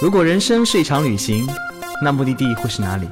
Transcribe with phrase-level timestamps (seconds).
[0.00, 1.46] 如果人生是一场旅行，
[2.02, 3.08] 那目的地会是哪里？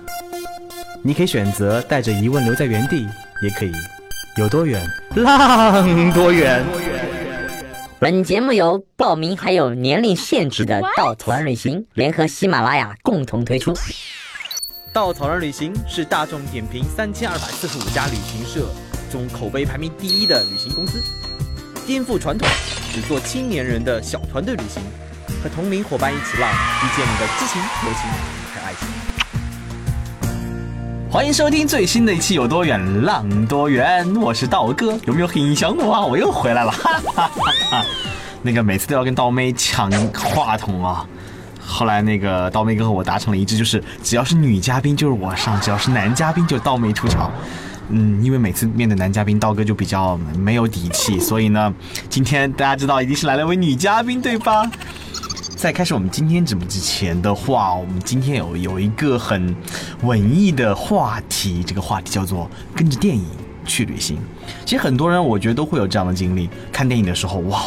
[1.03, 3.07] 你可以选择带着疑问留在原地，
[3.43, 3.73] 也可以
[4.37, 4.85] 有多远
[5.15, 6.65] 浪多远。
[7.99, 13.73] 本节目由报名还有年龄限制的稻草人旅行联合喜马拉雅共同推出。
[14.93, 18.69] 稻草人旅行是大众点评三千二百四十五家旅行社
[19.11, 21.03] 中口碑排名第一的旅行公司，
[21.87, 22.49] 颠覆传统，
[22.93, 24.83] 只做青年人的小团队旅行，
[25.41, 28.11] 和同龄伙伴一起浪，遇见你的激情、友情
[28.53, 28.89] 和爱情。
[31.09, 36.01] 欢迎收听最新的一期《有多远浪多远》，我是道哥，有没有很想我啊？
[36.05, 37.85] 我又回来了，哈哈哈哈！
[38.43, 41.07] 那个每次都要跟刀妹抢话筒啊。
[41.65, 47.31] 后来那个刀妹哥和我达成了一致，就是只要是女嘉宾就是我上，只要是男嘉宾就刀妹出场。
[47.89, 51.73] 嗯，因为每次面对男嘉宾，刀哥就比较没有底气，所以呢，
[52.11, 54.69] 今天大家知道一定是来了位女嘉宾，对吧？
[55.57, 59.55] 在开始我们今天直播之前的话，我们今天有有一个很
[60.03, 63.25] 文艺的话题，这个话题叫做跟着电影
[63.65, 64.19] 去旅行。
[64.65, 67.63] 其实很多人我觉得都会有这样的经历，看电影的时候，哇，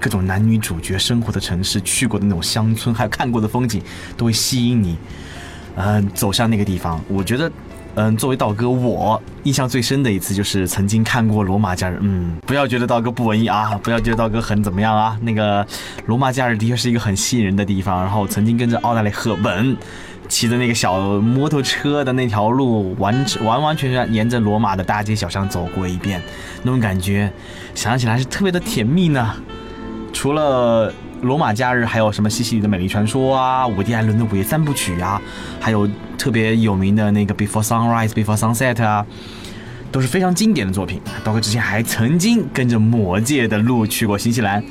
[0.00, 3.82] 各种男女主角生活的城市、去过的那种乡村，还有看过的风景，
[4.16, 4.96] 都会吸引你，
[5.74, 7.02] 嗯，走向那个地方。
[7.08, 7.50] 我觉得。
[7.96, 11.94] 嗯，作为道哥，我印象最深的一次就是曾经看过《罗马假日》。
[12.02, 15.18] 嗯，不要觉得道哥不文艺啊，不要觉得道哥很怎么样啊。
[15.22, 15.64] 那个
[16.04, 18.02] 《罗马假日》的确是一个很吸引人的地方。
[18.02, 19.74] 然后曾经跟着奥黛丽·赫本，
[20.28, 26.20] 骑着那个小摩托车的那条路，完完完全全沿着罗马的大街小巷走过一遍，
[26.62, 27.32] 那种感觉，
[27.74, 29.34] 想起来是特别的甜蜜呢。
[30.12, 30.92] 除了。
[31.22, 35.20] 罗马假日还有什么西西里的美丽传说啊，伍迪·艾伦的午夜三部曲啊，
[35.58, 39.04] 还有特别有名的那个 Before Sunrise、Before Sunset 啊，
[39.90, 41.00] 都是非常经典的作品。
[41.24, 44.62] 刀哥之前还曾经跟着魔界的路去过新西兰，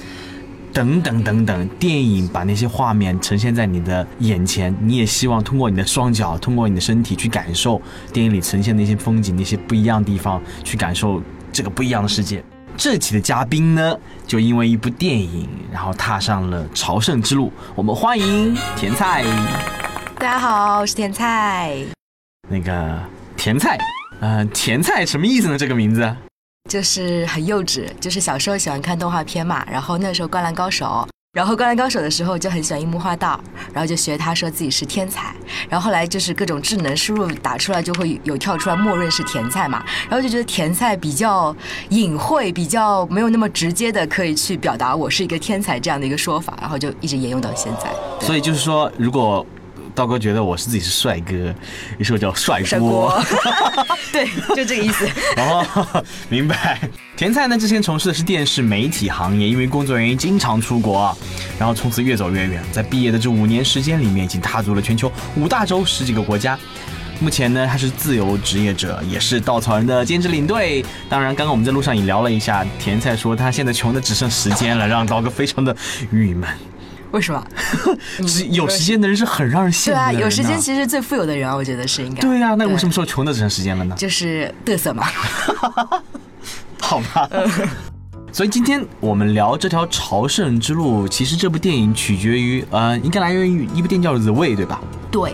[0.72, 1.68] 等等等等。
[1.80, 7.82] 电影把那些画面呈现在你的眼前，你也希望通过你的双脚，通过你的身体去感受
[8.14, 12.44] 电影里呈现那些风景，那些不一样的地方，去感受这个不一样的世界。
[12.77, 13.97] 这期的嘉宾呢，
[14.27, 17.52] 就因为一部电影，然后踏上了朝圣之路。
[17.73, 19.23] 我们欢迎甜菜。
[20.15, 21.73] 大家好，我是甜菜。
[22.49, 22.99] 那个
[23.37, 23.77] 甜菜，
[24.19, 25.58] 呃，甜菜什么意思呢？
[25.58, 26.13] 这个名字
[26.69, 31.07] 就是很幼稚，就是小时候喜欢看动画片嘛，然后那时候《灌篮高手》。
[31.36, 33.38] 然后《灌篮高手》的时候就很喜欢樱木花道，
[33.73, 35.36] 然后就学他说自己是天才，
[35.68, 41.54] 然后后来就是各种智能输入打出来就会有跳出来默认是甜菜嘛，然后就觉得甜菜比较
[41.90, 47.94] 隐晦，比较没有那么直接的可以去表达我是一个天才这样的一个说法，然后就一直沿用到现在。
[48.26, 49.46] 所以就是说，如果。
[49.95, 51.33] 道哥觉得我是自己是帅哥，
[51.98, 53.17] 于是我叫帅锅。
[54.11, 55.08] 对，就这个意思。
[55.38, 56.80] 哦，明白。
[57.16, 61.17] 甜菜呢，之前从事的是电视媒体行业，因为工作原因经常出国，
[61.58, 62.61] 然后从此越走越远。
[62.73, 66.60] 在毕业的这五年时间里面，已经踏足了全球五大洲十几个国家。
[67.22, 70.84] 目前呢，他是自由职业者，也是稻草人的兼职领队。
[71.08, 75.73] 当然，刚刚我们在路上也聊了一下，甜菜说他现在穷的只剩时间了，让刀哥非常的
[76.11, 76.50] 郁闷。
[77.15, 77.42] 为什么？
[78.52, 79.95] 有时间的人是很让人羡慕的。
[79.95, 82.20] 对啊，有时间其实最富有的人啊，我觉得是应该。
[82.20, 83.95] 对啊，那为什么说穷的只剩时间了呢？
[83.98, 85.05] 就是嘚瑟嘛。
[86.81, 87.30] 好吧。
[88.33, 94.81] 所以今天我们聊这条朝圣之路，其实这部电影取决于，呃，应该来源于一部电影叫《The Way》，对吧？
[95.09, 95.33] 对。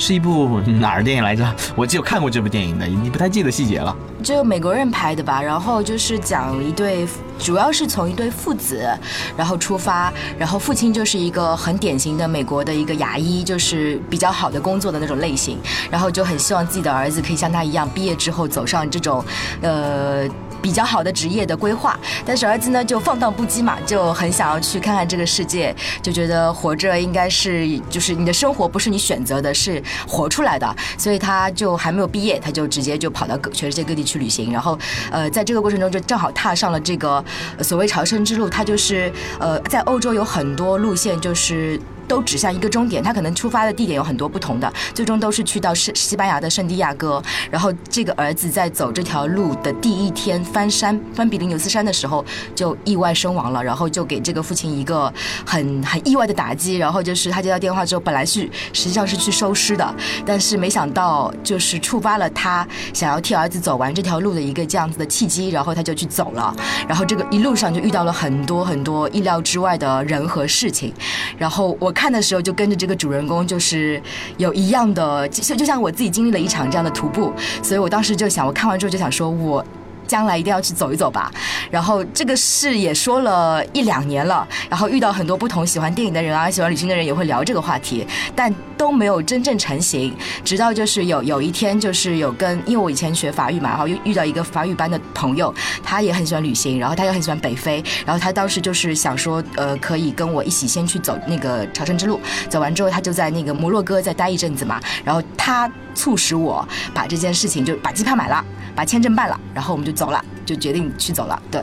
[0.00, 1.46] 是一部哪儿电影来着？
[1.76, 3.94] 我只有看过这部电影的，你不太记得细节了。
[4.22, 7.06] 就美国人拍的吧，然后就是讲一对，
[7.38, 8.88] 主要是从一对父子，
[9.36, 15.58] 然后出发，然后父亲就是一个很典型的美国的一个牙医，就是比较好的工作的那种类型，
[15.90, 19.22] 然后就很希望自己的儿子可以像他一样，毕业之后走上这种，
[19.60, 20.26] 呃。
[20.60, 34.78] 比较好的职业的规划，但是儿子呢就放荡不羁嘛，就很想要去看看这个世界，就觉得活着应该是就是你的生活不是你选择的，是活出来的，所以他就还没有毕业，他就直接就跑到全世界各地去旅行，然后
[35.10, 37.24] 呃在这个过程中就正好踏上了这个
[37.62, 41.80] 所谓朝圣之路，他就是呃在欧洲有很多路线就是。
[42.10, 47.22] 都指向一个终点，他可能出发的地点有很多不同的，最终都是去到圣西班牙的圣地亚哥。
[47.52, 55.12] 然后这个儿子在走这条路的第一天翻山翻比利牛斯山的时候就意外身亡了，然后就给这个父亲一个
[55.46, 56.74] 很很意外的打击。
[56.74, 58.40] 然后就是他接到电话之后，本来是
[58.72, 59.94] 实际上是去收尸的，
[60.26, 66.52] 但是没想到就是触发了他想要替儿子走完这条路的一个这样子的契机，然后他就去走了。
[66.88, 70.92] 然后这个一路上就遇到了很多很多意料之外的人和事情。
[71.38, 71.94] 然后我。
[72.00, 74.00] 看的时候就跟着这个主人公，就是
[74.38, 77.30] 有一样的，就就像我自己经历了一场这样的徒步，
[77.62, 79.62] 所以我当时就想，我看完之后就想说，我
[80.10, 81.30] 将来一定要去走一走吧。
[81.70, 88.04] 然后这个事也说了一两年了，然后遇到很多不同喜欢电影的人啊，喜欢旅行的人也会聊这个话题，
[88.34, 90.12] 但都没有真正成型。
[90.44, 95.54] 直到就是有有一天，就是有跟，因为我以前学法语嘛，然后又遇到一个法语班的朋友，
[95.84, 105.70] 他也很喜欢旅行，然后他又很喜欢北非，然后他当时就是想说，呃，可以跟我一起先去走那个朝圣之路，走完之后他就在那个摩洛哥再待一阵子嘛，然后他
[106.00, 108.42] 促使我把这件事情就把机票买了，
[108.74, 111.62] 把签证办了，然后我们就走了，就决定去走了，对。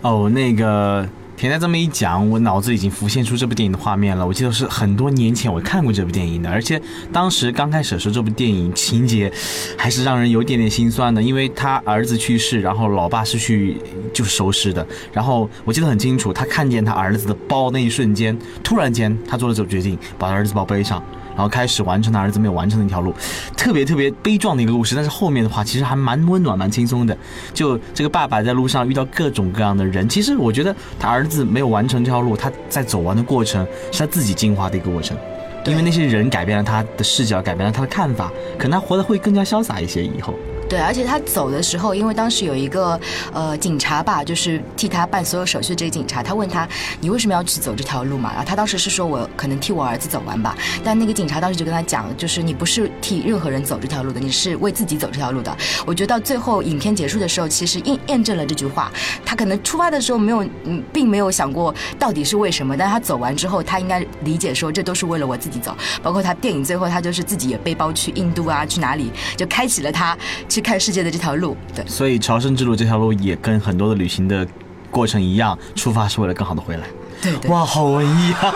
[0.00, 4.26] 哦，那个田在这么一讲，我脑子已经浮现出这部电影的画面了。
[4.26, 6.80] 我记得是很多年前我看过这部电影的，而且
[7.12, 9.30] 当时刚开始的时候，这部电影情节
[9.76, 13.76] 还是让人有点点心酸的，因为他儿子去世，然后老爸是去
[14.14, 14.86] 就收尸的。
[15.12, 18.34] 然后我记得很清楚，他看见他儿子的包那一瞬间，
[18.64, 21.02] 突然间他做了这个决定，把他儿子包背上。
[21.40, 23.14] 然后开始完成他儿子没有完成的一条路，
[23.56, 24.94] 特别特别悲壮的一个故事。
[24.94, 27.16] 但是后面的话其实还蛮温暖、蛮轻松的。
[27.54, 35.16] 就这个爸爸在路上遇到各种各样的人，其实我觉得他儿子没有完成这条路，他在走完的过程是他自己进化的一个过程。
[35.64, 40.04] 因为那些人改变了他的视角，改变了他的看法，可能他活得会更加潇洒一些。
[40.04, 40.34] 以后。
[40.70, 42.98] 对，而且他走的时候，因为当时有一个
[43.32, 46.66] 呃警察吧，就是替他办所有手续的这个警察，他问他
[47.00, 48.30] 你为什么要去走这条路嘛？
[48.30, 50.56] 然后他当时是说我可能替我儿子走完吧。
[50.84, 55.56] 但那个警察当时就跟他讲，就是你不是替任何人走这条路的，你是为自己走这条路的。
[55.84, 58.92] 我觉得到最后影片结束的时候，其实印验证了这句话。
[59.24, 65.76] 他可能出发的时候没有，嗯，并没有想过到底是为什么，但是他走完之后，他应该理解说这都是为了我自己走。
[66.00, 70.16] 包括他电影最后，他就是自己也背包去印度啊，去哪里，就开启了他
[70.48, 70.59] 去。
[70.60, 74.46] 看世界的这条路，对，所以朝圣之路这条路也跟很多的旅行的
[74.90, 76.86] 过程一样，出发是为了更好的回来。
[77.22, 78.52] 对，哇，好文艺啊！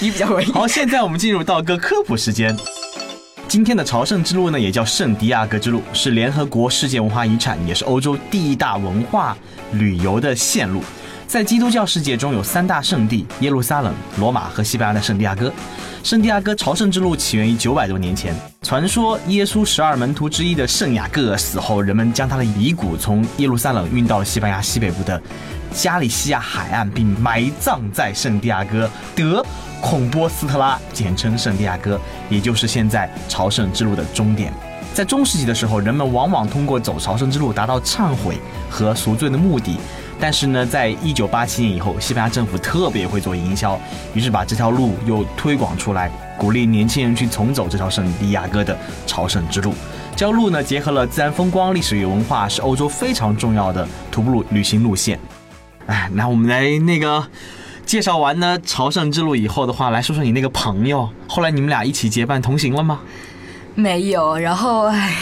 [0.00, 0.50] 你比较文艺。
[0.52, 2.56] 好，现在我们进入到个科普时间。
[3.48, 9.36] 今天的朝圣之路呢，也叫圣地亚哥之路，是联合国世界文化遗产，也是欧洲第一大文化
[9.72, 10.82] 旅游的线路。
[11.26, 15.52] 在基督教世界中有三大圣地：耶路撒冷、罗马和西班牙的圣地亚哥。
[16.02, 18.34] 圣地亚哥朝圣之路起源于九百多年前。
[18.62, 25.20] 传说耶稣十二门徒之一的圣雅各死后，人们将他的遗骨从耶路撒冷运到了西班牙西北部的
[25.72, 29.44] 加利西亚海岸，并埋葬在圣地亚哥德
[29.80, 34.52] 孔波斯特拉，简称圣地亚哥，也就是现在朝圣之路的终点。
[34.92, 38.38] 在中世纪的时候，人们往往通过走朝圣之路达到忏悔
[38.68, 39.76] 和赎罪的目的。
[40.22, 43.76] 但是呢，在一九八七年以后，西班牙政府特别会做营销，
[44.14, 46.08] 于是把这条路又推广出来，
[46.38, 49.74] 鼓励年轻人去重走这条圣地亚哥的朝圣之路。
[50.14, 55.18] 这条路呢，结合了自然风光、历史与文化，是欧洲非常重要的徒步旅行路线。
[55.86, 57.26] 哎，那我们来那个
[57.84, 63.00] 介绍完呢朝圣之路以后的话，来说说你那个朋友，后来你们俩一起结伴同行了吗？
[63.74, 65.16] 没有，然后唉。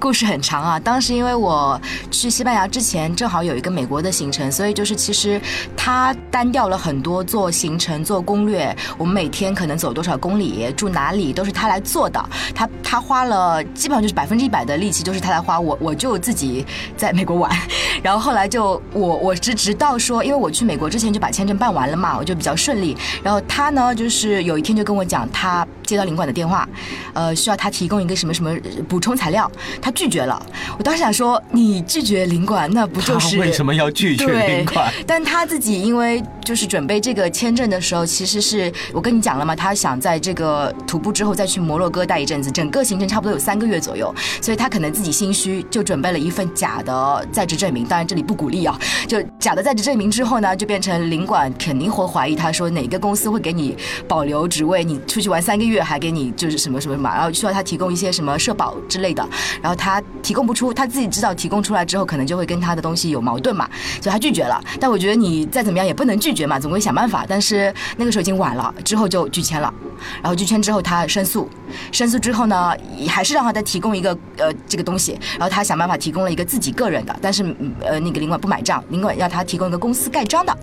[0.00, 1.78] 故事很长啊，当时因为我
[2.10, 5.38] 去西班牙之前正好有一个美国的行程，所以就是其实
[5.76, 12.18] 他单调了很多做行程、做攻略，我们每天可能走多少公里、住哪里都是他来做的。
[12.54, 16.64] 他他花了基本上就是百分之一百的力气都是他来花，我我就自己
[16.96, 17.54] 在美国玩。
[18.02, 22.96] 然后后来就我我是直到说，因为我去美国之前就把签证办完了嘛，我就比较顺利。
[23.22, 26.66] 然后他呢，就是有一天就跟我讲，他接到领馆的电话，
[27.12, 28.50] 呃，需要他提供一个什么什么
[28.88, 29.50] 补充材料，
[29.82, 29.89] 他。
[29.90, 30.40] 拒绝了，
[30.78, 34.92] 我当时想说，你拒绝领馆，那不就是为什么要拒绝领馆？
[35.06, 47.84] 但他自己因为就是准备这个签证的时候，其实是我跟你讲了嘛，他想在这个徒步之后再去摩洛哥待一阵子，整个行程差不多有三个月左右，所以他可能自己心虚，就准备了一份假的在职证明。
[47.84, 53.76] 当然这里不鼓励啊，就假的在职证明之后呢，就变成领馆肯定会怀疑，他说哪个公司会给你
[54.06, 59.28] 保留职位，你出去玩三个月还给你就是什么什么什么，然后需要他提供一些什么社保之类的，
[59.60, 59.79] 然后。
[59.80, 63.66] 他提供不出，他自己知道提供出来之后，可能就会跟他的东西有矛盾嘛，
[64.02, 64.62] 所以他拒绝了。
[64.78, 67.24] 但我觉得你再怎么样也不能拒绝嘛，总会想办法。
[67.26, 69.72] 但是那个时候已经晚了，之后就拒签了。
[70.22, 71.48] 然后拒签之后，他申诉，
[71.92, 72.74] 申诉之后呢，
[73.08, 75.18] 还是让他再提供一个呃这个东西。
[75.38, 77.42] 然后他想办法提供了一个自己个人的，但是
[77.80, 80.54] 呃那个领馆不买账，领馆要他提供一个公司盖章的，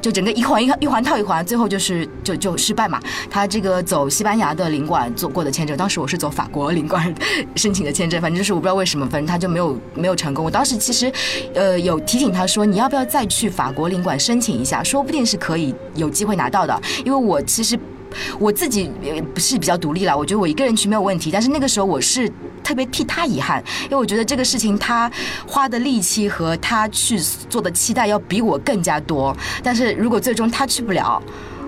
[0.00, 3.00] 就整个一环一一环套一环，最后就是就就失败嘛。
[3.28, 7.12] 他这个走西班牙的领馆做过的签证，当时我是走法国领馆
[7.56, 8.59] 申请的签证，反正就是。
[8.60, 10.44] 不知道为什么，反正他就没有没有成功。
[10.44, 11.12] 我当时其实，
[11.54, 16.80] 呃，有提醒他说，你要不要再去法国领馆申请一下，说不定是可以有机会拿到的。
[17.04, 17.78] 因为我其实
[18.38, 18.90] 我自己
[19.34, 21.30] 不是比较独立了，我觉得我一个人去没有问题。
[21.30, 22.30] 但是那个时候我是
[22.62, 25.10] 特别替他遗憾，因为我觉得这个事情他
[25.46, 29.36] 花的力气和他去做的期待要比我更加多。
[29.62, 31.22] 但是如果最终他去不了，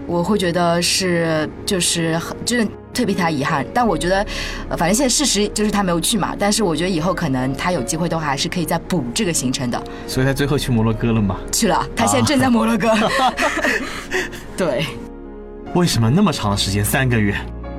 [0.06, 2.66] 我会觉得是就是就是。
[2.92, 3.64] 特别他遗憾。
[3.74, 4.26] 但我觉得，
[4.68, 6.34] 呃，反正现在事实就是他没有去嘛。
[6.38, 9.82] 但是我觉得以后可能他有机会的话，还是可以再补这个行程的。
[10.06, 11.38] 所以他最后去摩洛哥了吗？
[11.52, 12.90] 去了，他现在正在摩洛哥。
[14.56, 14.86] 对。
[15.74, 16.84] 为什么那么长的时间？
[16.84, 17.34] 三个月？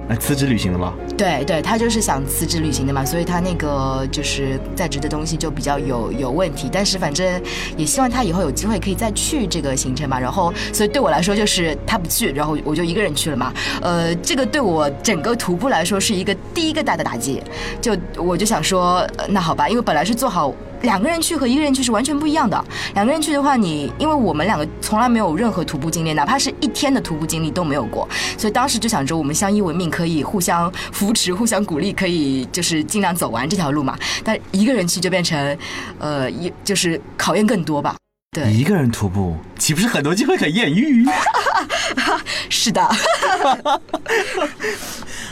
[0.10, 0.94] 哎，辞职旅行的吗？
[1.18, 6.70] 对对，他就是想辞职旅行的嘛，所以他那个就是在职的东西就比较有有问题。
[6.72, 7.42] 但是反正
[7.78, 10.20] 也希望他以后有机会可以再去这个行程嘛。
[10.20, 13.54] 然后，所以对我来说就是他不去，然后我就一个人去了嘛。
[13.82, 17.42] 呃，这个对我整个徒步来说是一个第一个大的打击。
[17.80, 20.54] 就我就想说，那好吧，因为本来是做好。
[20.84, 22.64] 两个人去和一个人去是完全不一样的。
[22.94, 33.98] 两个人去的话，你因为我们两个从来没有任何徒步经历，哪怕是一天的徒步经历都没有过，所以当时就想着我们相依为命，可以互相扶持、互相鼓励，可以就是尽量走完这条路嘛。
[34.24, 35.58] 但一个人去就变成，
[36.00, 37.96] 呃，一就是考验更多吧。
[38.32, 41.06] 对，一个人徒步岂不是很多机会可艳遇？
[42.50, 42.90] 是的。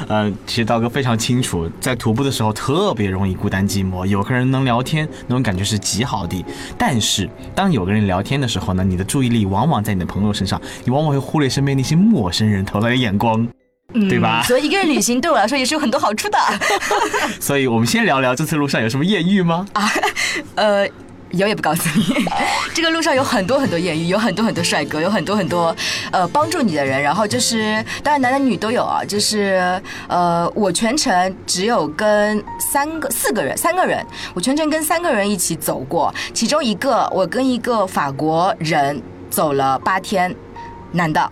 [0.07, 6.43] 呃，其实道哥非常清楚，在徒步的时候特别容易孤单寂寞，有个人能聊天，那种感觉是极好的。
[6.77, 13.47] 但是当有个人聊天的时候呢，你的注意力往往在你的朋友身上，你往往会忽略身边那些陌生人投来的眼光，
[13.93, 14.43] 对吧？
[14.43, 16.37] 所以一个人旅行对我来说也是有很多好处的。
[17.39, 19.67] 所以我们先聊聊这次路上有什么艳遇吗？
[19.73, 19.89] 啊，
[20.55, 20.87] 呃。
[21.31, 22.25] 有也不告诉你，
[22.73, 25.75] 这个路上有很多很多艳遇，有很多很多帅哥，有很多很多
[26.11, 27.01] 呃帮助你的人。
[27.01, 29.01] 然后就是，当然男男女女都有啊。
[29.07, 36.13] 就是呃，我全程只有跟三个、四个人，三个人，我全程跟三个人一起走过。
[36.33, 40.33] 其中一个，我跟一个法国人走了八天，
[40.91, 41.31] 男的。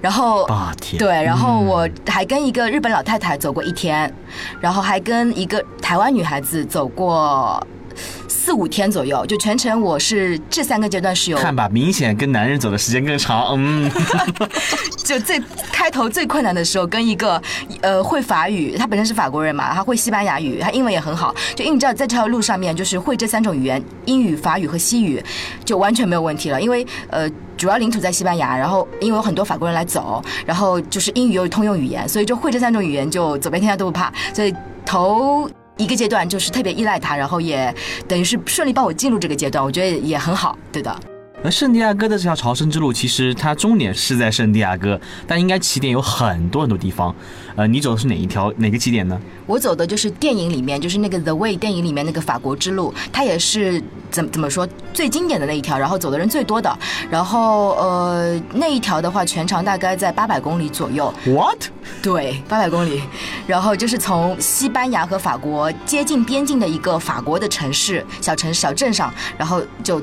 [0.00, 0.98] 然后八天。
[0.98, 4.12] 对，然后我还跟一个日本老太太走过一天，
[4.60, 7.66] 然后还跟一个台湾女孩子走过。
[8.28, 13.90] 四五天左右，就全程我是这三个阶段是有看吧，明显跟男人走的时间更长，嗯，
[15.02, 15.42] 就最
[15.72, 17.40] 开头最困难的时候，跟一个
[17.80, 25.22] 呃会法语，他本身是法国人嘛，他会西班牙语，他英文也很好，就因为你知道在这条路上面就是会这三种语言，英语、法语和西语，
[25.64, 34.54] 就完全没有问题了，因为呃主要领土在西班牙，然后因为有很多法国人来走，然后就是英语又是通用语言，所以就会这三种语言就走遍天下都不怕，所以
[34.84, 35.48] 头。
[35.78, 37.74] 一个阶段就是特别依赖他，然后也
[38.06, 40.94] 等于是顺利帮我进入这个阶段，我觉得也很好，对的。
[41.40, 47.14] 而圣地亚哥的这条朝圣之路，其实它终点是在圣地亚哥，但应该起点有很多很多地方。
[47.54, 49.16] 呃，你走的是哪一条哪个起点呢？
[49.46, 53.80] 我走的就是电影里面，就是那个《The Way》电影里面那个法国之路，它也是
[54.10, 56.78] 怎怎么说最经典的那一条，然后走的人最多的。
[57.10, 61.12] 然后呃，那一条的话，全长大概在八百公里左右。
[61.26, 61.64] What？
[62.02, 63.02] 对，八百公里。
[63.46, 70.00] 然后就是从西班牙和法国接近边境的一个法国的城市小城小镇上，然后就。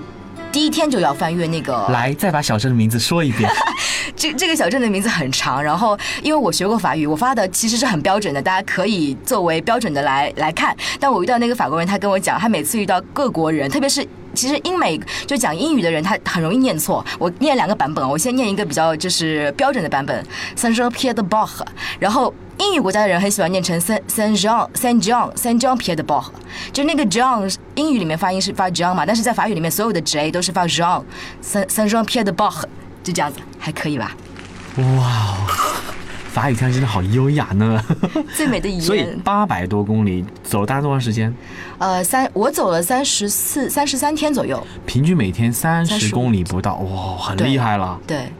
[0.55, 3.51] 第一天就要翻阅那个，来，再把小镇的名字说一遍。
[4.15, 10.73] 这这个小镇的名字很长，然后因为我学过法语，我发的其实是很标准的，大家可以作为标准的来来看。
[10.97, 14.97] 但我遇到那个法国人，他跟我讲，他每次遇到各国人，特别是其实英美
[15.27, 17.05] 就讲英语的人，他很容易念错。
[17.19, 21.65] 我念两个版本，我先念一个比较就是标准的版本，Saint Jean Pierre de b o c h
[21.99, 22.33] 然后。
[22.57, 26.33] 英语国家的人很喜欢念成 Saint Saint Jean Saint Jean Saint Jean Pierre de b o c h
[26.71, 31.03] 就那个 Jean 英语里面发音是发 Jean 嘛，但是在法语里面所有的 J 都是发 Jean
[31.43, 32.67] Saint Saint Jean Pierre de b o c h
[33.03, 34.15] 就这样子，还可以吧？
[34.77, 35.37] 哇，
[36.31, 37.83] 法语腔真的好优雅呢。
[38.35, 38.81] 最美的语言。
[38.81, 41.33] 所以八百多公里走大概多长时间？
[41.77, 47.99] 呃，三我走了三十四三十三天左右，平均每天三十公里不到，哇，很厉害了。
[48.07, 48.31] 对。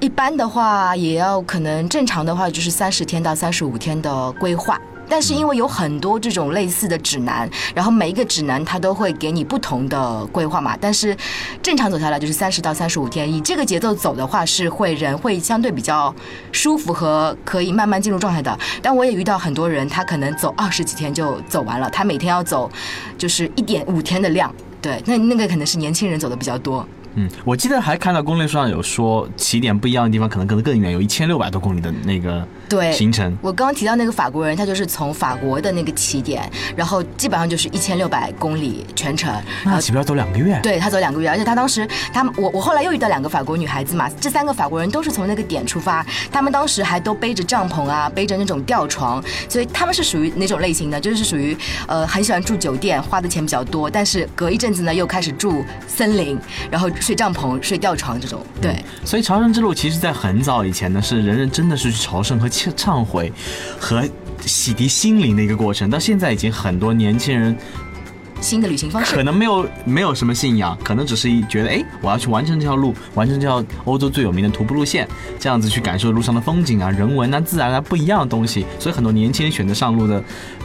[0.00, 10.74] 一般的话，也要可能正常的话就是三十天到三十五天的规划，但是因为有很多这种类似的指南，然后每一个指南它都会给你不同的规划嘛。
[10.80, 11.14] 但是
[11.62, 16.14] 正常走下来就是三十到三十五天，以这个节奏走的话，是会人会相对比较
[16.50, 18.58] 舒服和可以慢慢进入状态的。
[18.80, 22.70] 但我也遇到很多人，他可能走二十几天就走完了，他每天要走
[23.18, 24.50] 就是一点五天的量。
[24.80, 26.88] 对，那那个可能是年轻人走的比较多。
[27.14, 33.36] 嗯，我记得还看到攻略书上有说起点不一样的地方，可能可能更远，有一千六百多公里的那个对行程。
[33.42, 39.34] 我刚刚提到那个法国人，他就是从法国的那个起点，然后基本上就是一千六百公里全程，
[39.64, 40.58] 那岂不要走两个月？
[40.62, 51.00] 对他走两个月，而且他当时他我我后来又遇到两个法国女孩子嘛，这三个法国人都是从那个点出发，他们当时还都背着帐篷啊，背着那种吊床，所以他们是属于哪种类型的？
[51.00, 51.56] 就是属于
[51.88, 56.38] 呃很喜欢住酒店，花的钱比较多，但是隔一阵子呢又开始住森林，
[56.70, 56.88] 然后。
[57.00, 58.76] 睡帐篷、睡吊床这种，对。
[59.06, 63.32] 所以朝圣之路其实，在很早以前呢，是人人真的是去朝圣和忏忏悔
[63.78, 64.04] 和
[64.44, 65.88] 洗涤心灵的一个过程。
[65.88, 67.56] 到现在，已经很多年轻人
[68.40, 69.22] 新的旅行方式可。
[69.22, 78.66] 能没有没有什么信仰，可能只是一觉得，哎，我要去完成这条路，完成这条欧洲最有名的徒步路线，这样子去感受路上的风景啊、人文啊、自然啊不一样的东西。
[78.78, 80.22] 所以很多年轻人选择上路的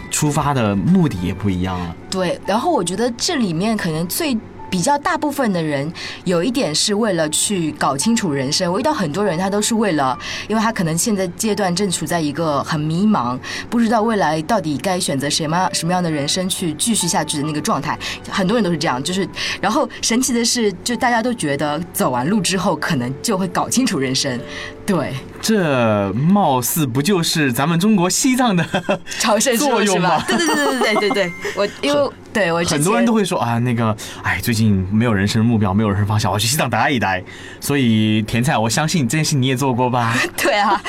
[0.10, 1.96] 出发的目的也不一样了。
[2.10, 4.38] 对，然后我觉得这里面可能最。
[4.76, 5.90] 比较大部分的人
[6.26, 13.40] 有一点是为了去搞清楚人生，我遇到很多人他都是为了，因为他可能现在阶段正处在一个很迷茫，
[13.70, 17.98] 不知道未来到底该选择什么什么样的人生去继续下去的那个状态。
[18.30, 19.26] 很多人都是这样，就是
[19.62, 24.38] 然后神奇的是，就大家都觉得走完路之后可能就会搞清楚人生。
[24.86, 30.22] 对，这貌似不就是咱们中国西藏的朝圣之作用吗？
[30.28, 37.24] 对对对对对对对，我因为对我很多人都会说啊，那个，哎，最近没有人生目标，没有人生方向，我要去西藏待一待。
[37.62, 40.14] 所以甜菜，我相信这件事你也做过吧？
[40.36, 40.82] 对啊，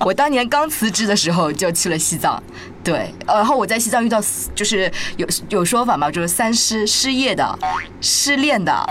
[0.00, 2.42] 我当年刚辞职的时候就去了西藏，
[2.84, 4.22] 对，呃然后我在西藏遇到
[4.54, 7.58] 就是有有说法嘛，就是三失：失业的、
[8.02, 8.86] 失恋的，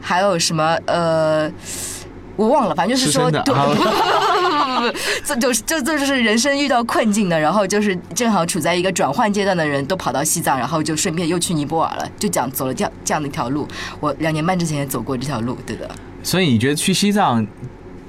[0.00, 1.48] 还有什么呃。
[2.36, 13.68] 我忘了，反正就是说，不不不不不不， 这就是这这就是人生遇到困境的，然后就是正好处在一个转换阶段的人都跑到西藏，然后就顺便又去尼泊尔了，就讲走了这样这样的一条路。
[14.00, 15.90] 我两年半之前也走过这条路，对的。
[16.22, 17.46] 所以你觉得去西藏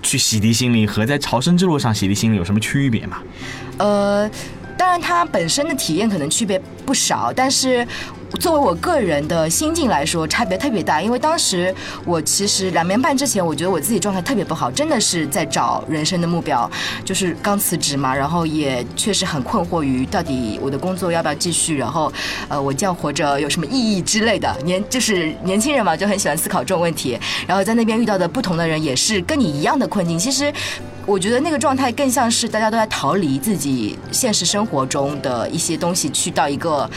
[0.02, 3.18] 去洗涤心灵和在朝圣之路上洗涤心灵有什么区别吗？
[3.78, 4.30] 呃，
[4.78, 7.86] 当然它本身的体验可能区别不少，但是。
[8.40, 11.02] 作为我个人的心境来说，差别特别大。
[11.02, 11.74] 因为当时
[12.06, 16.70] 我其实两年半之前，我觉得我自己状态特别不好，真的是在找人生的目标，
[17.06, 22.12] 就是刚辞职嘛，然后也确实很困惑于到底我的工作要不要继续，然后
[22.50, 24.56] 呃，我这样活着有什么意义之类的。
[24.64, 27.18] 年就是年轻人嘛，就很喜欢思考这种问题。
[27.48, 30.18] 然后在那边遇到的不同的人，也是跟你一样的困境。
[30.18, 30.52] 其实。
[31.06, 36.90] 我觉得那个状态更像是大家都在逃离自己现实生活中的一些东西，去到一个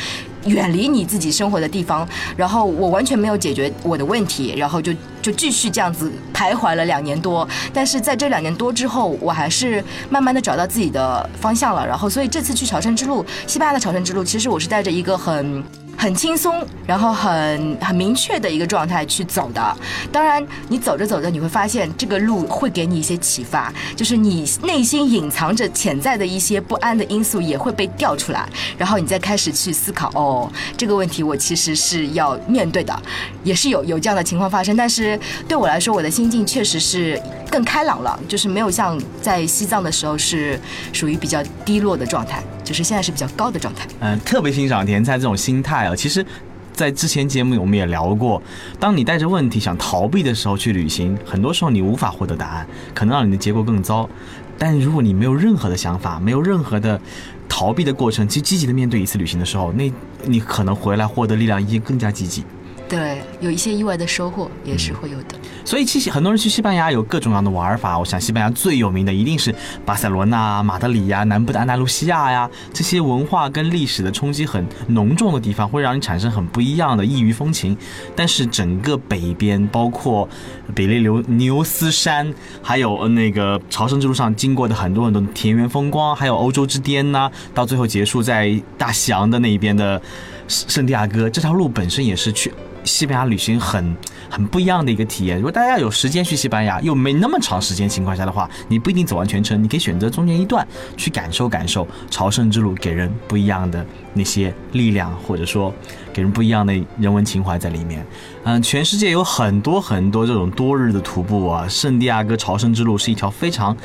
[0.47, 2.09] 远离你自己生活的地方。
[2.37, 7.47] 然后我完全没有解决我的问题，然后就就继续这样子徘徊了两年多。
[7.73, 11.87] 但是在这两年多之后，我还是慢慢的找到自己的方向了。
[11.87, 15.63] 然后，所以这次去朝圣之路，西班牙的朝圣之路，其实我是带着一个很。
[15.97, 19.77] 很轻松，然后很很明确的一个状态去走的。
[20.13, 32.95] 当然，你走着走着，你会发现这个路会给你一些启发，就是你内心隐藏着潜在的一些不安的因素也会被调出来，然后你再开始去思考，哦，这个问题我其实是要面对的，
[33.43, 34.77] 也是有有这样的情况发生。
[34.77, 35.19] 但是
[35.49, 40.61] 对我来说，我的心境确实是更开朗了，就是没有像在西藏的时候是
[40.93, 43.87] 属于比较低落的状态，就是现在是比较高的状态。
[44.01, 45.95] 嗯，特别欣赏甜菜这种心态啊。
[45.95, 46.27] 其实，
[46.73, 48.43] 在之前节目我们也聊过，
[48.81, 54.11] 当你带着问题想逃避的时候去旅行，很多时候你无法获得答案，可能让你的结果更糟。
[54.59, 57.01] 但如果你没有任何的想法，没有任何的
[57.49, 59.91] 逃避的过程，去积极的面对一次旅行的时候，那
[60.25, 62.43] 你可能回来获得力量已经更加积极。
[62.89, 65.35] 对，有一些意外的收获也是会有的。
[65.65, 67.99] 所以其实很多人去西班牙有各种各样的玩法。
[67.99, 69.53] 我想西班牙最有名的一定是
[69.85, 77.77] 巴塞罗那、马德里呀、南部的安达卢西亚呀，这些文化跟历史的冲击很浓重的地方，会让你产生很不一样的异域风情。
[78.15, 80.29] 但是整个北边，包括
[80.73, 90.01] 比利牛牛斯山，还有那个朝圣之路上经过的很多很多田园风光，还有欧洲之巅呐、到最后结束在大西洋的那一边的
[90.47, 92.53] 圣地亚哥，这条路本身也是去。
[92.87, 93.95] 西班牙旅行很
[94.31, 95.37] 很不一样的一个体验。
[95.37, 105.75] 如果大家有时间去西班牙，又没那么长时间情况下的话，你不一定走完全程，你可以选择中间一段去感受感受朝圣之路给人不一样的那些力量，或者说
[106.13, 108.07] 给人不一样的人文情怀在里面。
[108.45, 113.77] 嗯，全世界有很多很多这种多日的徒步啊，圣地亚哥朝圣之路是一条非常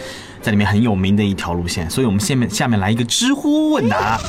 [0.41, 1.89] 在里面很有名的一条路线。
[1.89, 4.19] 所以我们下面下面来一个知乎问答。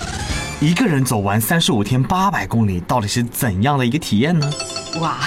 [0.62, 4.48] 一个人走完三十五天八百公里，到底是怎样的一个体验呢？
[5.01, 5.18] 哇，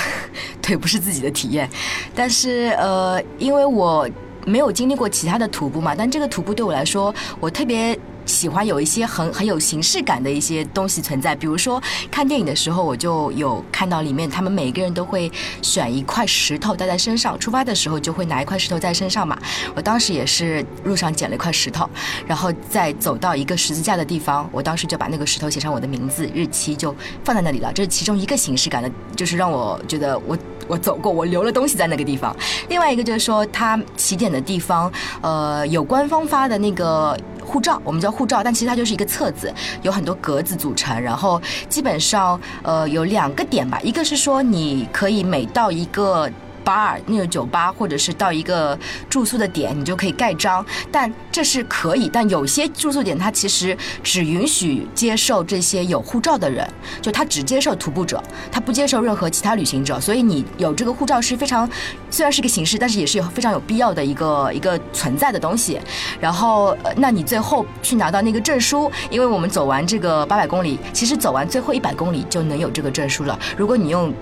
[0.62, 1.70] 腿，不是自己的体验，
[2.16, 4.10] 但是呃，因为我
[4.46, 8.00] 没有经历过其他的徒步嘛，但这个徒步对我来说，我特别。
[8.26, 19.38] 喜欢有一些很很有形式感的一些东西存在，比如说看电影的时候，我就有看到里面他们每个人都会选一块石头带在身上，出发的时候就会拿一块石头在身上嘛。
[19.76, 21.90] 我当时也是路上捡了一块石头，
[22.26, 27.72] 然后再走到一个十字架的地方，我当时就把那个石头写上我的名字、日期，就放在那里了。
[27.74, 32.36] 这是其中一个形式感的，就是让我觉得我我走过，我留了东西在那个地方。
[32.70, 37.18] 另外一个就是说，它起点的地方，呃，有官方发的那个。
[37.46, 39.54] 护照，我们叫护照，但其实它就是一个册子，
[39.84, 41.00] 有很多格子组成。
[41.00, 46.30] 然后基本上，呃，有两个点吧，一个是说你可以每到一个
[46.66, 48.78] bar 那个酒吧，或者是到一个
[49.10, 50.66] 住宿的点，你就可以盖章。
[50.92, 56.68] 但这是可以，但有些住宿点它其实只允许接受这些有护照的人，
[57.02, 60.00] 就他只接受徒步者，他不接受任何其他旅行者。
[60.00, 61.70] 所以你有这个护照是非常，
[62.10, 65.80] 虽然是个形式，但是也是有非常有必要的一个一个存在的东西。
[66.20, 73.38] 然后，那你最后去拿到那个证书，因为我们走完这个八百公里，其实走完最后一百公里就能有这个证书了。
[73.58, 74.14] 如果你用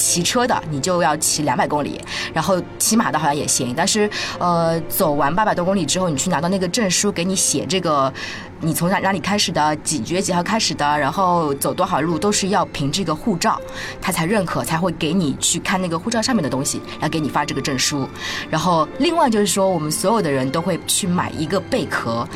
[0.00, 2.00] 骑车的，你就要骑两百公里，
[2.32, 3.74] 然后骑马的好像也行。
[3.76, 4.08] 但是，
[4.38, 8.10] 呃，走完八百多公里之后，你去拿到那个证书，给你写这个，
[8.60, 13.60] 你从哪哪里开始的，几月几号开始的，然后走多少路，都是要凭这个护照，
[14.00, 18.08] 他才认可，才会给你去看那个护照上面的东西，来给你发这个证书。
[18.48, 22.26] 然后，另外就是说，我们所有的人都会去买一个贝壳。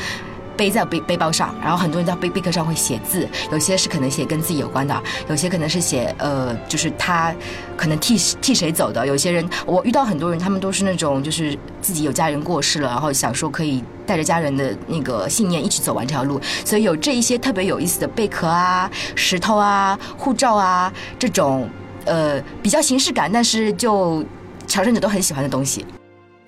[0.57, 7.35] 背在背背包上，然后很多人在背贝壳上会写字，有些是可能写跟自己有关的，有些可能是写呃，就是他
[7.77, 9.07] 可能替替谁走的。
[9.07, 21.69] 有些人我遇到很多人，他们都是那种就是自己有家人过世了，然后想说可以带着家人的那个信念一起走完这条路，所以有这一些特别有意思的贝壳啊、石头啊、护照啊这种
[22.05, 24.25] 呃比较形式感，但是就
[24.67, 25.85] 朝圣者都很喜欢的东西。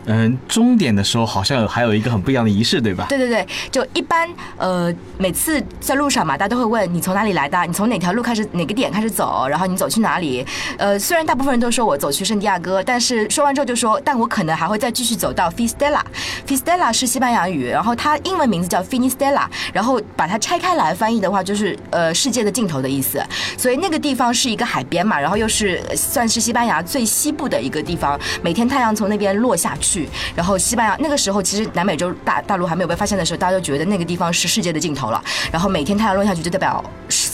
[0.07, 3.07] 嗯，终点的时候好像还有一个很不一样的仪式，对吧？
[3.09, 10.47] 对对对，就一般呃，每次在路上嘛，大家都会问你从哪里来的，你从哪条路开始，哪个点开始走，然后你走去哪里？
[10.79, 16.01] 呃，虽然大部分人都说我走去圣地亚哥，但是说完之后就说，但我可能还会再继续走到 Fistella。
[16.47, 23.21] Fistella 是西班牙语，然后它英文名字叫 Finistella，然后把它拆开来翻译的话，就是呃世界的尽头的意思。
[23.59, 29.96] 所以那个地方是一个海边嘛，然后又是算是西班牙最西部的一个地方，每天太阳从那边落下去。
[30.35, 35.23] 然后西班牙那个时候，其实南美洲大大陆还没有被发现的时候，大家都觉得那个地方是世界的尽头了。
[35.53, 36.83] 然后每天太阳落下去就代表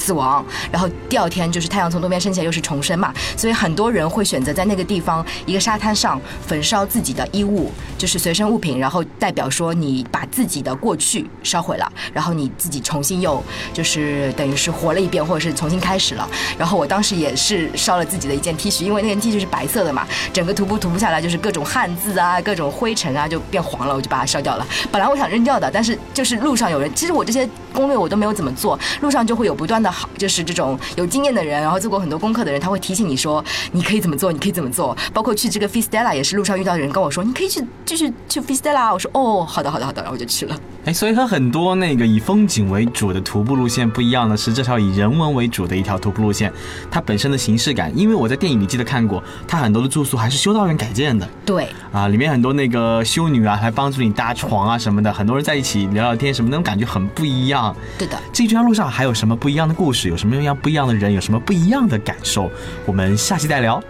[0.03, 3.13] 死亡，然后第二天就是太阳从东边升起来又是重生嘛。
[3.37, 16.29] 所以很多人会选择在那个地方一个沙滩上焚烧自己的衣物，就是随身物品，然后代表说你把自己的过去烧毁了，然后你自己重新又就是等于是活了一遍，或者是重新开始了。
[16.59, 22.41] 然后我当时也是烧了自己的一件 T 恤，因为那件 T 恤是白色的嘛，整个徒步徒步下来就是各种汗渍啊。
[22.43, 24.67] 各种灰尘啊，就变黄了，我就把它烧掉了。
[24.91, 34.95] 本来我想扔掉的，但是就是路上有人，其实我这些攻略我都没有怎么做，路上就会有不断的好，就是这种有经验的人，然后做过很多功课的人，他会提醒你说你可以怎么做，你可以怎么做。
[35.13, 38.93] 包括去这个 Fistella 也是路上遇到的人跟我说，你可以去继续去 Fistella。
[38.93, 40.57] 我说哦，好的好的好的，然后我就去了。
[40.85, 46.53] 哎，所以和很多那个以风景为主的徒步路线不一样的是，这条以人文为主的一条徒步路线，
[46.91, 51.27] 它本身的形式感，因为我在电影里记得看过，它很多的住宿还是修道院改建的。
[51.47, 52.43] 对啊，里面很。
[52.43, 57.62] 多那个修女啊，还帮助你搭床啊什么的，很多人在一起聊聊天什么，那种感觉很不一样。
[57.99, 60.09] 对的，这条路上还有什么不一样的故事？
[60.09, 61.13] 有什么样不一样的人？
[61.13, 62.51] 有什么不一样的感受？
[62.87, 63.83] 我们下期再聊。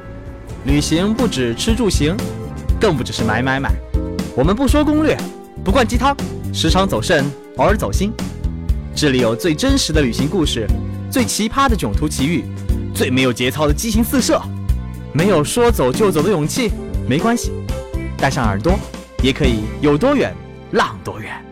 [0.65, 2.17] 旅行不止吃住行，
[2.81, 3.71] 更不只是买买买。
[4.37, 5.17] 我们不说攻略，
[5.65, 6.17] 不灌鸡汤，
[6.53, 7.25] 时常走肾，
[7.57, 8.13] 偶尔走心。
[8.95, 10.67] 这里有最真实的旅行故事，
[11.11, 12.45] 最奇葩的囧途奇遇，
[12.95, 14.41] 最没有节操的激情四射。
[15.13, 16.71] 没有说走就走的勇气，
[17.09, 17.53] 没关系。
[18.17, 18.79] 带上耳朵，
[19.23, 20.35] 也可以有多远
[20.73, 21.52] 浪多远。